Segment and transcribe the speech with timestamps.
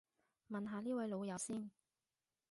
[0.49, 1.69] 問下呢位老友先